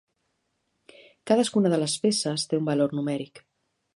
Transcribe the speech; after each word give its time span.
Cadascuna 1.31 1.71
de 1.75 1.79
les 1.83 1.97
peces 2.05 2.47
té 2.53 2.61
un 2.63 2.67
valor 2.73 2.99
numèric. 3.01 3.45